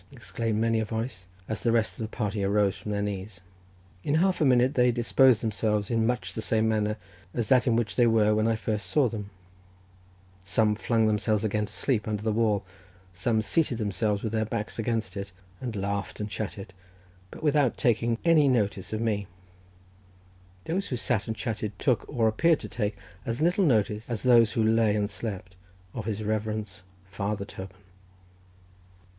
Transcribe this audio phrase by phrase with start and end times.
[0.11, 3.39] exclaimed many a voice, as the rest of the party arose from their knees.
[4.03, 6.97] In half a minute they disposed themselves in much the same manner
[7.35, 9.29] as that in which they were when I first saw them:
[10.43, 12.63] some flung themselves again to sleep under the wall,
[13.13, 16.73] some seated themselves with their backs against it, and laughed and chatted,
[17.29, 19.27] but without taking any notice of me;
[20.65, 24.53] those who sat and chatted took, or appeared to take, as little notice as those
[24.53, 25.55] who lay and slept,
[25.93, 27.77] of his reverence Father Toban.